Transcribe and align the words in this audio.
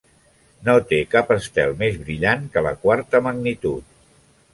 No 0.69 0.73
té 0.91 1.01
cap 1.11 1.33
estel 1.35 1.75
més 1.81 1.99
brillant 2.07 2.47
que 2.55 2.63
la 2.69 2.73
quarta 2.87 3.21
magnitud. 3.27 3.93